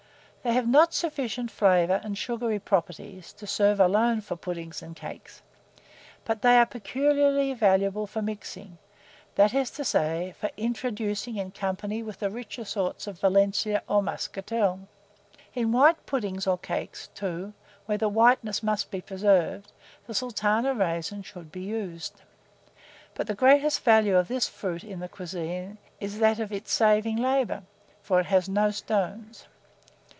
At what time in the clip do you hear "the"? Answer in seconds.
12.17-12.31, 17.99-18.09, 20.07-20.15, 23.27-23.35, 25.01-25.07